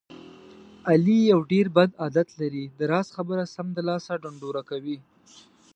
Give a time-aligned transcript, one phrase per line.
[0.89, 2.65] علي یو ډېر بد عادت لري.
[2.79, 4.97] د راز خبره سمدلاسه ډنډوره کوي.